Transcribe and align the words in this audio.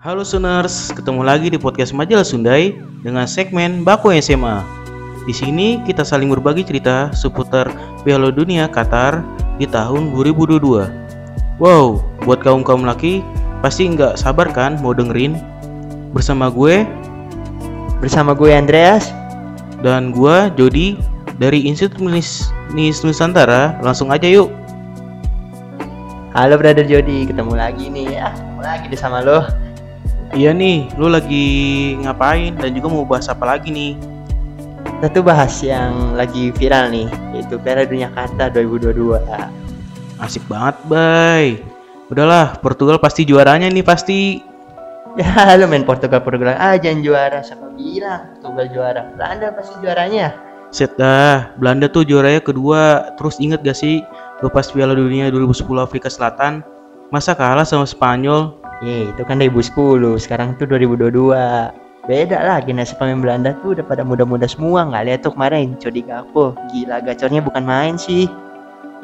Halo 0.00 0.24
Suners, 0.24 0.88
ketemu 0.96 1.20
lagi 1.20 1.52
di 1.52 1.60
podcast 1.60 1.92
Majalah 1.92 2.24
Sundai 2.24 2.72
dengan 3.04 3.28
segmen 3.28 3.84
Baku 3.84 4.08
SMA. 4.16 4.64
Di 5.28 5.34
sini 5.36 5.76
kita 5.84 6.08
saling 6.08 6.32
berbagi 6.32 6.64
cerita 6.64 7.12
seputar 7.12 7.68
Piala 8.00 8.32
Dunia 8.32 8.64
Qatar 8.64 9.20
di 9.60 9.68
tahun 9.68 10.16
2022. 10.16 10.56
Wow, 11.60 12.00
buat 12.24 12.40
kaum-kaum 12.40 12.80
laki 12.80 13.20
pasti 13.60 13.92
nggak 13.92 14.16
sabar 14.16 14.48
kan 14.48 14.80
mau 14.80 14.96
dengerin? 14.96 15.36
Bersama 16.16 16.48
gue 16.48 16.88
Bersama 18.00 18.32
gue 18.32 18.56
Andreas. 18.56 19.12
dan 19.84 20.16
gue 20.16 20.48
Jody 20.56 20.96
dari 21.36 21.68
Institut 21.68 22.00
Nis 22.00 23.04
Nusantara. 23.04 23.76
Langsung 23.84 24.08
aja 24.08 24.24
yuk. 24.24 24.48
Halo 26.32 26.56
Brother 26.56 26.88
Jody, 26.88 27.28
ketemu 27.28 27.52
lagi 27.52 27.92
nih 27.92 28.16
ya. 28.16 28.32
Ketemu 28.32 28.60
lagi 28.64 28.84
deh 28.88 28.96
sama 28.96 29.20
lo. 29.20 29.44
Iya 30.30 30.54
nih, 30.54 30.86
lu 30.94 31.10
lagi 31.10 31.46
ngapain 32.06 32.54
dan 32.54 32.70
juga 32.70 32.86
mau 32.86 33.02
bahas 33.02 33.26
apa 33.26 33.50
lagi 33.50 33.74
nih? 33.74 33.98
Kita 34.86 35.10
tuh 35.10 35.26
bahas 35.26 35.50
yang 35.58 36.14
lagi 36.14 36.54
viral 36.54 36.86
nih, 36.94 37.10
yaitu 37.34 37.58
Piala 37.58 37.82
Dunia 37.82 38.14
Qatar 38.14 38.54
2022. 38.54 39.26
Asik 40.22 40.46
banget, 40.46 40.78
bay. 40.86 41.58
Udahlah, 42.14 42.54
Portugal 42.62 43.02
pasti 43.02 43.26
juaranya 43.26 43.66
nih 43.74 43.82
pasti. 43.82 44.38
Ya, 45.18 45.50
lo 45.58 45.66
main 45.66 45.82
Portugal 45.82 46.22
Portugal 46.22 46.54
aja 46.54 46.86
yang 46.86 47.02
juara. 47.02 47.42
Siapa 47.42 47.74
bilang 47.74 48.30
Portugal 48.38 48.66
juara? 48.70 49.02
Belanda 49.10 49.50
pasti 49.50 49.74
juaranya. 49.82 50.30
Set 50.70 50.94
dah, 50.94 51.50
Belanda 51.58 51.90
tuh 51.90 52.06
juaranya 52.06 52.38
kedua. 52.38 53.10
Terus 53.18 53.42
inget 53.42 53.66
gak 53.66 53.74
sih, 53.74 54.06
lepas 54.46 54.70
Piala 54.70 54.94
Dunia 54.94 55.26
2010 55.26 55.66
Afrika 55.82 56.06
Selatan, 56.06 56.62
masa 57.10 57.34
kalah 57.34 57.66
sama 57.66 57.82
Spanyol? 57.82 58.59
Ye, 58.80 59.12
itu 59.12 59.22
kan 59.28 59.36
2010, 59.36 60.16
sekarang 60.16 60.56
tuh 60.56 60.64
2022. 60.64 61.36
Beda 62.08 62.40
lah, 62.40 62.64
generasi 62.64 62.96
pemain 62.96 63.20
Belanda 63.20 63.52
tuh 63.60 63.76
udah 63.76 63.84
pada 63.84 64.00
muda-muda 64.00 64.48
semua. 64.48 64.88
Nggak 64.88 65.04
lihat 65.04 65.20
tuh 65.20 65.36
kemarin, 65.36 65.76
Cody 65.76 66.00
Gakpo. 66.00 66.56
Gila, 66.72 67.04
gacornya 67.04 67.44
bukan 67.44 67.64
main 67.68 68.00
sih. 68.00 68.24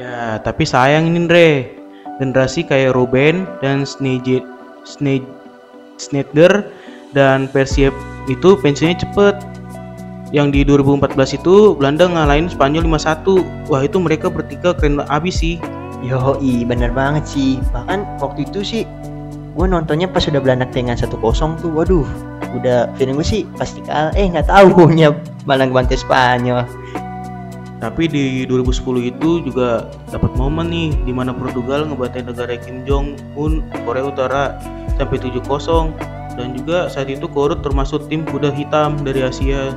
Ya, 0.01 0.41
tapi 0.41 0.65
sayang 0.65 1.13
ini 1.13 1.29
Andre. 1.29 1.49
Generasi 2.17 2.65
kayak 2.65 2.97
Robben 2.97 3.45
dan 3.61 3.85
Sneijder, 3.85 4.41
Sne- 4.89 5.29
Sneijder 6.01 6.73
dan 7.13 7.45
Persib 7.53 7.93
itu 8.33 8.57
pensiunnya 8.57 9.05
cepet. 9.05 9.37
Yang 10.33 10.49
di 10.57 10.61
2014 10.65 11.37
itu 11.37 11.77
Belanda 11.77 12.09
ngalahin 12.09 12.49
Spanyol 12.49 12.89
5-1. 12.89 13.45
Wah, 13.69 13.85
itu 13.85 14.01
mereka 14.01 14.33
bertiga 14.33 14.73
keren 14.73 15.05
abis 15.13 15.45
sih. 15.45 15.61
Yoi, 16.01 16.65
bener 16.65 16.97
banget 16.97 17.29
sih. 17.29 17.61
Bahkan 17.77 18.25
waktu 18.25 18.49
itu 18.49 18.65
sih 18.65 18.83
gue 19.57 19.67
nontonnya 19.67 20.05
pas 20.05 20.21
udah 20.29 20.39
Belanda 20.39 20.69
dengan 20.69 21.01
1-0 21.01 21.17
tuh. 21.17 21.71
Waduh, 21.73 22.07
udah 22.61 22.93
feeling 23.01 23.17
gue 23.17 23.27
sih 23.27 23.43
pasti 23.57 23.81
kalah. 23.89 24.13
Eh 24.13 24.29
nggak 24.29 24.53
tahu 24.53 24.87
nya 24.99 25.17
malah 25.49 25.65
bantai 25.67 25.97
Spanyol. 25.97 26.69
Tapi 27.77 28.09
di 28.09 28.25
2010 28.49 29.13
itu 29.13 29.31
juga 29.45 29.89
dapat 30.09 30.33
momen 30.37 30.73
nih 30.73 30.91
di 31.05 31.13
mana 31.13 31.33
Portugal 31.37 31.85
ngebantai 31.85 32.25
negara 32.25 32.57
Kim 32.57 32.89
Jong 32.89 33.21
Un 33.37 33.61
Korea 33.85 34.09
Utara 34.09 34.57
sampai 34.97 35.21
7-0 35.21 35.93
dan 36.41 36.57
juga 36.57 36.89
saat 36.89 37.13
itu 37.13 37.29
Korut 37.29 37.61
termasuk 37.61 38.09
tim 38.09 38.25
kuda 38.25 38.49
hitam 38.53 38.97
dari 39.05 39.25
Asia. 39.25 39.77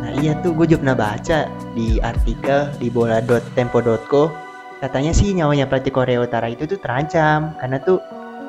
Nah 0.00 0.12
iya 0.20 0.36
tuh 0.44 0.52
gue 0.52 0.68
juga 0.68 0.84
pernah 0.84 0.96
baca 0.96 1.48
di 1.72 1.96
artikel 2.00 2.68
di 2.76 2.88
bola.tempo.co 2.92 4.32
katanya 4.80 5.12
sih 5.12 5.32
nyawanya 5.36 5.68
pelatih 5.68 5.92
Korea 5.92 6.24
Utara 6.24 6.48
itu 6.48 6.64
tuh 6.64 6.80
terancam 6.80 7.52
karena 7.60 7.76
tuh 7.84 8.00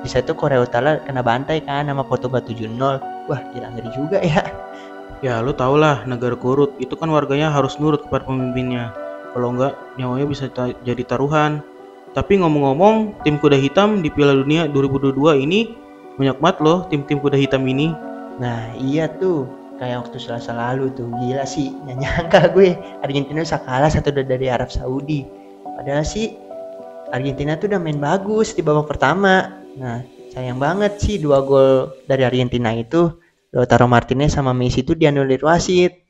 bisa 0.01 0.21
tuh 0.25 0.33
Korea 0.33 0.61
Utara 0.61 1.01
kena 1.05 1.21
bantai 1.21 1.61
kan 1.61 1.85
sama 1.89 2.01
Portugal 2.05 2.41
7-0 2.41 2.77
wah 3.29 3.41
gila 3.53 3.67
ngeri 3.73 3.89
juga 3.93 4.17
ya 4.21 4.41
Ya 5.21 5.37
lo 5.37 5.53
tau 5.53 5.77
lah 5.77 6.01
negara 6.09 6.33
Korut 6.33 6.73
itu 6.81 6.97
kan 6.97 7.05
warganya 7.13 7.53
harus 7.53 7.77
nurut 7.77 8.01
kepada 8.09 8.25
pemimpinnya. 8.25 8.89
Kalau 9.37 9.53
enggak 9.53 9.77
nyawanya 10.01 10.25
bisa 10.25 10.49
ta- 10.49 10.73
jadi 10.81 11.05
taruhan. 11.05 11.61
Tapi 12.17 12.41
ngomong-ngomong 12.41 13.21
tim 13.21 13.37
kuda 13.37 13.55
hitam 13.55 14.01
di 14.01 14.09
Piala 14.09 14.33
Dunia 14.33 14.65
2022 14.65 15.45
ini 15.45 15.77
banyak 16.17 16.41
banget 16.41 16.57
loh 16.65 16.89
tim-tim 16.89 17.21
kuda 17.21 17.37
hitam 17.37 17.61
ini. 17.69 17.93
Nah 18.41 18.73
iya 18.81 19.05
tuh 19.21 19.45
kayak 19.77 20.09
waktu 20.09 20.17
selasa 20.17 20.57
lalu 20.57 20.89
tuh 20.97 21.05
gila 21.21 21.45
sih 21.45 21.69
nggak 21.85 21.97
nyangka 22.01 22.41
gue 22.57 22.73
Argentina 23.05 23.45
bisa 23.45 23.61
kalah 23.61 23.89
satu 23.89 24.13
dari 24.13 24.45
Arab 24.45 24.69
Saudi 24.69 25.25
padahal 25.73 26.05
sih 26.05 26.37
Argentina 27.09 27.57
tuh 27.57 27.65
udah 27.65 27.81
main 27.81 27.97
bagus 27.97 28.53
di 28.53 28.61
babak 28.61 28.93
pertama 28.93 29.60
nah 29.79 30.03
sayang 30.31 30.59
banget 30.59 30.97
sih 30.99 31.19
dua 31.19 31.43
gol 31.43 31.91
dari 32.07 32.23
Argentina 32.23 32.71
itu. 32.71 33.11
Lautaro 33.51 33.83
Martinez 33.83 34.31
sama 34.31 34.55
Messi 34.55 34.79
tuh 34.79 34.95
dianulir 34.95 35.43
wasit. 35.43 36.07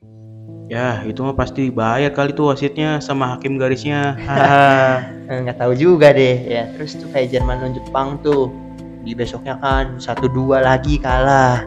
Ya 0.70 1.02
itu 1.02 1.26
mah 1.26 1.34
pasti 1.34 1.74
bayar 1.74 2.14
kali 2.14 2.30
tuh 2.32 2.54
wasitnya 2.54 3.02
sama 3.02 3.34
hakim 3.34 3.58
garisnya. 3.58 4.14
Hahaha. 4.18 5.10
Eh, 5.32 5.38
nggak 5.48 5.64
tahu 5.64 5.72
juga 5.72 6.12
deh 6.12 6.44
ya. 6.44 6.68
Terus 6.76 6.92
tuh 7.00 7.08
kayak 7.08 7.32
Jerman 7.32 7.56
dan 7.64 7.72
Jepang 7.72 8.20
tuh. 8.20 8.52
Di 9.02 9.16
besoknya 9.16 9.58
kan 9.58 9.98
satu 9.98 10.28
dua 10.30 10.62
lagi 10.62 11.00
kalah. 11.00 11.66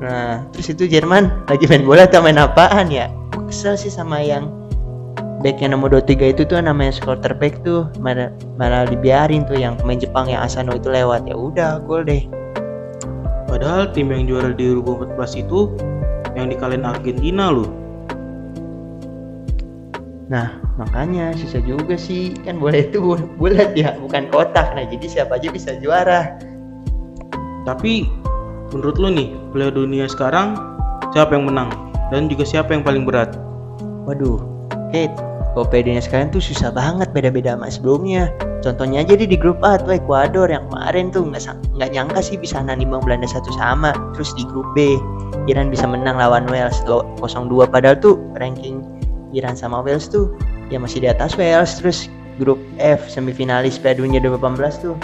Nah 0.00 0.46
terus 0.54 0.72
itu 0.72 0.88
Jerman 0.88 1.44
lagi 1.50 1.68
main 1.68 1.84
bola 1.84 2.06
atau 2.08 2.22
main 2.24 2.38
apaan 2.38 2.88
ya? 2.88 3.10
Kesel 3.50 3.76
sih 3.76 3.92
sama 3.92 4.22
yang 4.24 4.63
back 5.40 5.58
yang 5.58 5.74
nomor 5.74 5.90
23 5.90 6.36
itu 6.36 6.42
tuh 6.46 6.60
namanya 6.60 6.94
quarterback 7.02 7.58
tuh 7.66 7.90
malah, 7.98 8.30
malah 8.60 8.86
dibiarin 8.86 9.42
tuh 9.48 9.58
yang 9.58 9.74
pemain 9.80 9.98
Jepang 9.98 10.30
yang 10.30 10.44
Asano 10.44 10.76
itu 10.76 10.92
lewat. 10.92 11.26
Ya 11.26 11.34
udah 11.34 11.82
gol 11.82 12.06
deh. 12.06 12.28
Padahal 13.50 13.90
tim 13.94 14.10
yang 14.10 14.26
juara 14.26 14.50
di 14.54 14.76
2014 14.78 15.42
itu 15.46 15.72
yang 16.34 16.50
dikalahin 16.50 16.86
Argentina 16.86 17.50
loh. 17.50 17.70
nah 20.24 20.56
makanya 20.80 21.36
susah 21.36 21.60
juga 21.60 21.94
sih. 22.00 22.32
Kan 22.42 22.56
bola 22.56 22.80
itu 22.80 22.98
bulat 23.36 23.76
ya 23.76 23.96
bukan 24.00 24.30
kotak. 24.32 24.72
Nah 24.72 24.84
jadi 24.88 25.06
siapa 25.06 25.36
aja 25.36 25.52
bisa 25.52 25.76
juara. 25.78 26.34
Tapi 27.64 28.08
menurut 28.72 28.96
lo 29.00 29.08
nih 29.12 29.32
Piala 29.52 29.72
Dunia 29.72 30.08
sekarang 30.08 30.56
siapa 31.12 31.36
yang 31.36 31.48
menang? 31.48 31.70
Dan 32.12 32.28
juga 32.28 32.44
siapa 32.44 32.76
yang 32.76 32.84
paling 32.84 33.08
berat? 33.08 33.36
Waduh, 34.04 34.53
Kate, 34.94 35.18
Kopedinya 35.58 36.02
sekarang 36.02 36.30
tuh 36.30 36.42
susah 36.42 36.70
banget 36.74 37.10
beda-beda 37.14 37.54
sama 37.54 37.70
sebelumnya. 37.70 38.30
Contohnya 38.62 39.06
aja 39.06 39.14
di, 39.14 39.38
grup 39.38 39.62
A 39.62 39.78
tuh 39.78 39.98
Ecuador 39.98 40.50
yang 40.50 40.66
kemarin 40.70 41.14
tuh 41.14 41.26
nggak 41.30 41.90
nyangka 41.94 42.18
sih 42.22 42.34
bisa 42.34 42.58
nanimbang 42.58 43.02
Belanda 43.02 43.26
satu 43.30 43.54
sama. 43.54 43.94
Terus 44.18 44.34
di 44.34 44.42
grup 44.50 44.66
B, 44.74 44.98
Iran 45.46 45.70
bisa 45.70 45.86
menang 45.86 46.18
lawan 46.18 46.50
Wales 46.50 46.78
lo- 46.90 47.06
0-2 47.22 47.70
padahal 47.70 47.98
tuh 47.98 48.18
ranking 48.38 48.82
Iran 49.30 49.54
sama 49.54 49.78
Wales 49.78 50.10
tuh 50.10 50.34
ya 50.74 50.78
masih 50.82 51.02
di 51.02 51.08
atas 51.10 51.38
Wales. 51.38 51.78
Terus 51.78 52.10
grup 52.42 52.58
F 52.82 53.06
semifinalis 53.06 53.78
Piala 53.78 53.98
Dunia 53.98 54.18
2018 54.22 54.78
tuh 54.82 54.94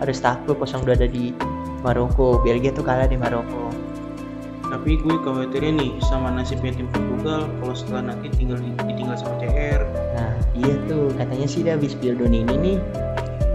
harus 0.00 0.16
takluk 0.24 0.56
0-2 0.60 0.88
ada 0.92 1.04
di 1.04 1.36
Maroko. 1.84 2.40
Belgia 2.40 2.72
tuh 2.72 2.84
kalah 2.84 3.04
di 3.04 3.20
Maroko. 3.20 3.87
Tapi 4.68 5.00
gue 5.00 5.16
khawatirnya 5.24 5.72
nih 5.80 5.90
sama 6.04 6.28
nasibnya 6.28 6.76
tim 6.76 6.88
Portugal 6.92 7.48
kalau 7.60 7.74
setelah 7.74 8.12
nanti 8.12 8.28
tinggal 8.36 8.60
ditinggal 8.84 9.16
sama 9.16 9.40
CR. 9.40 9.80
Nah, 10.12 10.32
iya 10.60 10.74
tuh 10.84 11.08
katanya 11.16 11.46
sih 11.48 11.64
dia 11.64 11.80
habis 11.80 11.96
Piala 11.96 12.20
Dunia 12.20 12.44
ini 12.44 12.56
nih. 12.60 12.78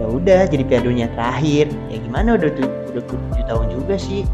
Ya 0.02 0.06
udah 0.10 0.42
jadi 0.50 0.64
Piala 0.66 0.84
Dunia 0.90 1.08
terakhir. 1.14 1.70
Ya 1.94 1.98
gimana 2.02 2.34
udah 2.34 2.50
tu, 2.58 2.66
udah 2.66 3.04
tujuh 3.06 3.46
tahun 3.46 3.68
juga 3.70 3.96
sih. 3.96 4.26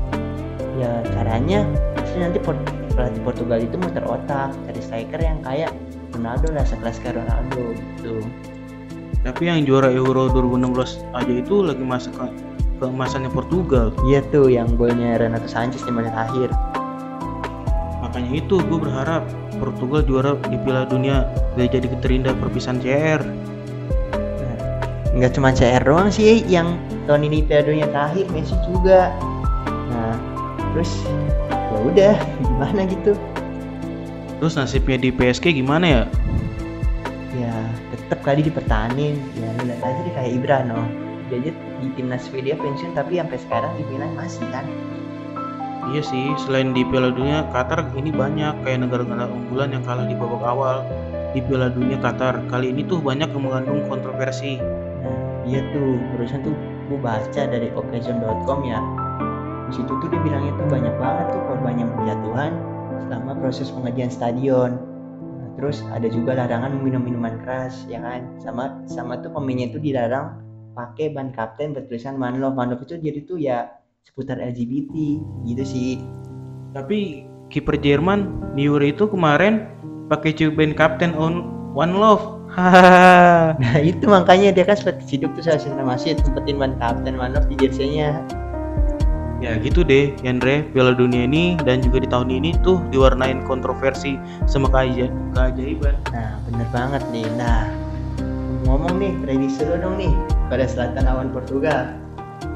Ya 0.80 1.04
caranya 1.12 1.68
pasti 2.00 2.24
nanti 2.24 2.40
Port- 2.40 2.64
pelatih 2.96 3.22
Portugal 3.28 3.60
itu 3.60 3.76
muter 3.76 4.04
otak 4.08 4.56
cari 4.68 4.80
striker 4.80 5.20
yang 5.20 5.40
kayak 5.44 5.72
Ronaldo 6.16 6.52
lah 6.56 6.64
sekelas 6.64 7.00
kayak 7.04 7.20
Ronaldo 7.20 7.76
gitu. 7.76 8.24
Tapi 9.20 9.52
yang 9.52 9.68
juara 9.68 9.92
Euro 9.92 10.32
2016 10.32 11.04
aja 11.12 11.34
itu 11.36 11.60
lagi 11.60 11.84
masa 11.84 12.08
ke 12.16 12.24
keemasannya 12.80 13.28
Portugal. 13.36 13.92
Iya 14.08 14.24
tuh 14.32 14.48
yang 14.48 14.80
golnya 14.80 15.20
Renato 15.20 15.48
Sanchez 15.52 15.84
di 15.84 15.92
menit 15.92 16.16
akhir. 16.16 16.48
Makanya 18.30 18.46
itu 18.46 18.56
gue 18.62 18.78
berharap 18.78 19.24
Portugal 19.58 20.06
juara 20.06 20.32
di 20.54 20.58
Piala 20.62 20.86
Dunia 20.86 21.26
gak 21.58 21.74
jadi 21.74 21.90
terindah 21.98 22.38
perpisahan 22.38 22.78
CR. 22.78 23.26
Nah, 23.26 24.58
nggak 25.18 25.34
cuma 25.34 25.50
CR 25.50 25.82
doang 25.82 26.14
sih 26.14 26.46
yang 26.46 26.78
tahun 27.10 27.26
ini 27.26 27.50
Piala 27.50 27.66
Dunia 27.66 27.90
terakhir 27.90 28.30
Messi 28.30 28.54
juga. 28.70 29.10
Nah, 29.66 30.14
terus 30.78 30.94
ya 31.50 31.78
udah 31.90 32.14
gimana 32.54 32.86
gitu. 32.86 33.18
Terus 34.38 34.54
nasibnya 34.54 35.02
di 35.02 35.10
PSG 35.10 35.50
gimana 35.50 35.86
ya? 35.90 36.04
ya 37.34 37.54
tetap 37.90 38.22
kali 38.22 38.46
dipertahanin 38.46 39.18
ya 39.38 39.50
lihat 39.64 39.82
aja 39.82 40.00
dia 40.06 40.14
kayak 40.18 40.32
Ibra 40.38 40.58
no 40.68 40.82
dia 41.30 41.38
aja 41.40 41.52
di 41.54 41.88
timnas 41.96 42.26
Swedia 42.28 42.58
pensiun 42.58 42.98
tapi 42.98 43.22
sampai 43.22 43.38
sekarang 43.38 43.72
di 43.80 43.84
Milan 43.88 44.12
masih 44.18 44.44
kan 44.52 44.66
Iya 45.90 46.02
sih, 46.06 46.26
selain 46.38 46.70
di 46.70 46.86
Piala 46.86 47.10
Dunia, 47.10 47.50
Qatar 47.50 47.82
ini 47.98 48.14
banyak 48.14 48.62
kayak 48.62 48.86
negara-negara 48.86 49.26
unggulan 49.26 49.74
yang 49.74 49.82
kalah 49.82 50.06
di 50.06 50.14
babak 50.14 50.46
awal 50.46 50.86
di 51.34 51.42
Piala 51.42 51.74
Dunia 51.74 51.98
Qatar. 51.98 52.46
Kali 52.46 52.70
ini 52.70 52.86
tuh 52.86 53.02
banyak 53.02 53.26
yang 53.34 53.42
mengandung 53.42 53.82
kontroversi. 53.90 54.62
nah 55.02 55.16
iya 55.50 55.66
tuh 55.74 55.98
barusan 56.14 56.46
tuh 56.46 56.54
gue 56.90 57.00
baca 57.00 57.42
dari 57.48 57.74
occasion.com 57.74 58.60
ya 58.66 58.80
di 59.70 59.78
situ 59.78 59.94
tuh 60.02 60.08
dia 60.10 60.20
bilangnya 60.26 60.54
tuh 60.58 60.66
banyak 60.66 60.96
banget 60.98 61.26
tuh 61.30 61.42
korban 61.46 61.76
yang 61.78 61.90
berjatuhan 61.94 62.52
selama 63.06 63.32
proses 63.38 63.70
pengajian 63.70 64.10
stadion 64.10 64.72
Nah, 65.40 65.50
terus 65.56 65.86
ada 65.88 66.08
juga 66.12 66.36
larangan 66.36 66.84
minum 66.84 67.00
minuman 67.00 67.40
keras 67.44 67.88
ya 67.88 68.04
kan 68.04 68.28
sama 68.44 68.84
sama 68.92 69.24
tuh 69.24 69.32
pemainnya 69.32 69.72
itu 69.72 69.80
dilarang 69.80 70.36
pakai 70.76 71.16
ban 71.16 71.32
kapten 71.32 71.72
bertulisan 71.72 72.20
man 72.20 72.44
love 72.44 72.60
man 72.60 72.72
love 72.76 72.84
itu 72.84 73.00
jadi 73.00 73.20
tuh 73.24 73.40
ya 73.40 73.72
seputar 74.10 74.42
LGBT 74.42 74.94
gitu 75.46 75.64
sih 75.64 75.92
Tapi 76.74 77.30
kiper 77.54 77.78
Jerman 77.78 78.54
Neuer 78.58 78.82
itu 78.90 79.06
kemarin 79.10 79.70
pakai 80.10 80.34
cuban 80.34 80.74
kapten 80.74 81.14
on 81.14 81.46
One 81.78 81.94
Love. 81.98 82.38
Nah 83.62 83.78
itu 83.78 84.10
makanya 84.10 84.50
dia 84.50 84.66
kan 84.66 84.74
seperti 84.74 85.18
hidup 85.18 85.38
tuh 85.38 85.46
saya 85.46 85.62
masih 85.86 86.18
sempetin 86.18 86.58
ban 86.58 86.74
kapten 86.82 87.14
man 87.14 87.38
love 87.38 87.46
di 87.46 87.54
jersey-nya 87.62 88.26
ya 89.40 89.56
gitu 89.60 89.82
deh, 89.88 90.12
Yandre. 90.22 90.68
Piala 90.76 90.94
Dunia 90.96 91.26
ini 91.26 91.56
dan 91.64 91.80
juga 91.80 92.04
di 92.04 92.08
tahun 92.12 92.30
ini 92.30 92.60
tuh 92.62 92.84
diwarnain 92.92 93.44
kontroversi 93.48 94.20
sama 94.46 94.68
keaja 94.68 95.08
keajaiban. 95.36 95.96
Nah, 96.12 96.40
bener 96.48 96.68
banget 96.76 97.04
nih. 97.12 97.28
Nah, 97.40 97.72
ngomong 98.68 99.00
nih, 99.00 99.16
prediksi 99.24 99.64
lo 99.64 99.80
dong 99.80 99.96
nih 99.96 100.12
pada 100.52 100.68
Selatan 100.68 101.08
lawan 101.08 101.32
Portugal. 101.32 101.96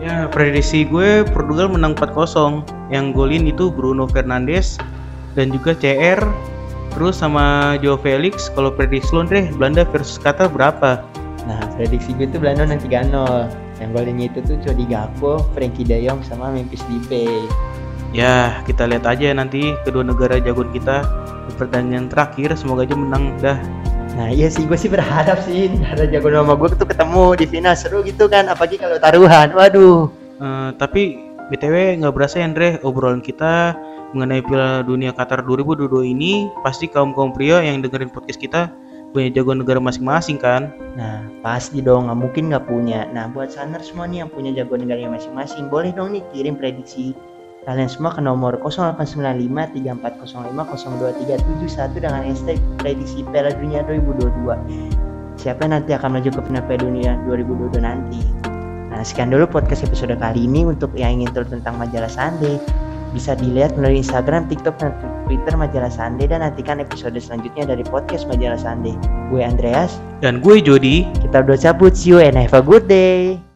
Ya, 0.04 0.28
prediksi 0.28 0.84
gue 0.84 1.24
Portugal 1.32 1.72
menang 1.72 1.96
4-0. 1.96 2.68
Yang 2.92 3.06
golin 3.16 3.48
itu 3.48 3.72
Bruno 3.72 4.04
Fernandes 4.04 4.76
dan 5.32 5.48
juga 5.48 5.72
CR 5.72 6.20
terus 6.92 7.24
sama 7.24 7.80
Joe 7.80 7.96
Felix. 7.96 8.52
Kalau 8.52 8.76
prediksi 8.76 9.16
lo 9.16 9.24
deh, 9.24 9.48
Belanda 9.56 9.88
versus 9.88 10.20
Qatar 10.20 10.52
berapa? 10.52 11.00
Nah, 11.48 11.60
prediksi 11.80 12.12
gue 12.20 12.28
tuh 12.28 12.44
Belanda 12.44 12.68
menang 12.68 12.84
3-0. 12.84 13.80
Yang 13.80 13.90
golnya 13.96 14.26
itu 14.28 14.40
tuh 14.44 14.60
Cody 14.60 14.86
Gakpo, 14.92 15.40
Frankie 15.56 15.88
De 15.88 16.04
Jong 16.04 16.20
sama 16.28 16.52
Memphis 16.52 16.84
Depay. 16.92 17.48
Ya, 18.12 18.60
kita 18.68 18.84
lihat 18.86 19.08
aja 19.08 19.32
nanti 19.32 19.72
kedua 19.88 20.04
negara 20.04 20.36
jagoan 20.38 20.70
kita 20.76 21.08
di 21.48 21.54
pertandingan 21.56 22.12
terakhir. 22.12 22.52
Semoga 22.60 22.84
aja 22.84 22.96
menang 23.00 23.40
dah. 23.40 23.56
Nah, 24.14 24.30
iya 24.30 24.46
sih 24.46 24.70
gue 24.70 24.78
sih 24.78 24.94
berharap 24.94 25.42
sih 25.42 25.74
ada 25.90 26.06
jago 26.06 26.30
nama 26.30 26.54
gue 26.54 26.70
tuh 26.78 26.86
ketemu 26.86 27.34
di 27.34 27.46
final 27.50 27.74
seru 27.74 28.06
gitu 28.06 28.30
kan, 28.30 28.46
apalagi 28.46 28.78
kalau 28.78 29.02
taruhan. 29.02 29.50
Waduh. 29.58 30.06
Eh, 30.38 30.70
tapi 30.78 31.18
BTW 31.50 31.98
nggak 32.02 32.14
berasa 32.14 32.42
ya 32.42 32.46
Andre 32.46 32.78
obrolan 32.86 33.26
kita 33.26 33.74
mengenai 34.14 34.46
Piala 34.46 34.86
Dunia 34.86 35.10
Qatar 35.10 35.42
2022 35.42 36.14
ini 36.14 36.46
pasti 36.62 36.86
kaum-kaum 36.86 37.34
pria 37.34 37.66
yang 37.66 37.82
dengerin 37.82 38.14
podcast 38.14 38.38
kita 38.38 38.70
punya 39.14 39.30
jagoan 39.34 39.62
negara 39.62 39.82
masing-masing 39.82 40.38
kan? 40.38 40.74
Nah, 40.94 41.26
pasti 41.42 41.82
dong, 41.82 42.10
nggak 42.10 42.18
mungkin 42.18 42.44
nggak 42.54 42.66
punya. 42.66 43.10
Nah, 43.14 43.30
buat 43.30 43.50
saner 43.50 43.82
semua 43.82 44.06
nih 44.10 44.26
yang 44.26 44.30
punya 44.30 44.54
jago 44.54 44.78
negaranya 44.78 45.18
masing-masing, 45.18 45.70
boleh 45.70 45.94
dong 45.94 46.18
nih 46.18 46.22
kirim 46.34 46.58
prediksi 46.58 47.14
kalian 47.64 47.88
semua 47.88 48.12
ke 48.12 48.20
nomor 48.20 48.60
0895 48.68 49.76
3405 49.76 50.52
0237 50.52 52.04
dengan 52.04 52.22
hashtag 52.24 52.60
prediksi 52.80 53.24
Piala 53.32 53.56
Dunia 53.56 53.84
2022. 53.88 55.40
Siapa 55.40 55.66
yang 55.66 55.82
nanti 55.82 55.92
akan 55.96 56.20
maju 56.20 56.30
ke 56.30 56.42
final 56.44 56.64
Piala 56.68 56.82
Dunia 56.84 57.12
2022 57.26 57.80
nanti? 57.84 58.22
Nah, 58.94 59.02
sekian 59.02 59.34
dulu 59.34 59.50
podcast 59.50 59.82
episode 59.82 60.14
kali 60.22 60.46
ini 60.46 60.70
untuk 60.70 60.94
yang 60.94 61.18
ingin 61.18 61.34
tahu 61.34 61.50
tentang 61.50 61.80
majalah 61.82 62.12
Sunday. 62.12 62.62
Bisa 63.14 63.38
dilihat 63.38 63.78
melalui 63.78 64.02
Instagram, 64.02 64.50
TikTok, 64.50 64.78
dan 64.82 64.94
Twitter 65.30 65.54
majalah 65.54 65.90
Sunday 65.90 66.26
dan 66.26 66.42
nantikan 66.42 66.82
episode 66.82 67.14
selanjutnya 67.18 67.70
dari 67.70 67.86
podcast 67.86 68.26
majalah 68.26 68.58
Sunday. 68.58 68.94
Gue 69.30 69.42
Andreas, 69.46 69.98
Dan 70.22 70.42
gue 70.42 70.62
Jody. 70.62 71.06
kita 71.22 71.46
udah 71.46 71.58
cabut, 71.58 71.94
see 71.94 72.14
you 72.14 72.18
and 72.22 72.38
have 72.38 72.58
a 72.58 72.62
good 72.62 72.90
day. 72.90 73.53